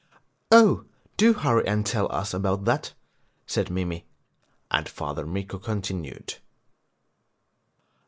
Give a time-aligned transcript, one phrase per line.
[0.49, 0.85] 'Oh!
[1.15, 2.93] do hurry and tell us about that,'
[3.45, 4.07] said Mimi,
[4.71, 6.37] and Father Mikko continued.